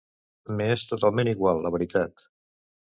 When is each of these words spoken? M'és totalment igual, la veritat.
M'és 0.61 0.87
totalment 0.93 1.31
igual, 1.35 1.63
la 1.67 1.75
veritat. 1.79 2.29